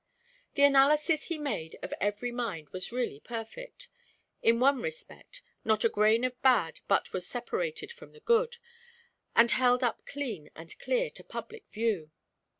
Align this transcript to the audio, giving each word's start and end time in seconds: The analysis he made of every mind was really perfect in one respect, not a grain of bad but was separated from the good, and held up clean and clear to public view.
The 0.55 0.63
analysis 0.63 1.25
he 1.25 1.37
made 1.37 1.77
of 1.83 1.93
every 2.01 2.31
mind 2.31 2.69
was 2.69 2.91
really 2.91 3.19
perfect 3.19 3.87
in 4.41 4.59
one 4.59 4.81
respect, 4.81 5.43
not 5.63 5.83
a 5.85 5.89
grain 5.89 6.23
of 6.23 6.41
bad 6.41 6.79
but 6.87 7.13
was 7.13 7.27
separated 7.27 7.91
from 7.91 8.11
the 8.11 8.19
good, 8.19 8.57
and 9.35 9.51
held 9.51 9.83
up 9.83 10.03
clean 10.07 10.49
and 10.55 10.75
clear 10.79 11.11
to 11.11 11.23
public 11.23 11.69
view. 11.69 12.09